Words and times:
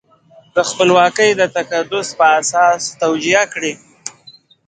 د 0.55 0.57
خپلواکۍ 0.69 1.29
د 1.35 1.41
تقدس 1.57 2.07
په 2.17 2.25
اساس 2.39 2.81
توجیه 3.01 3.43
کړي. 3.53 3.73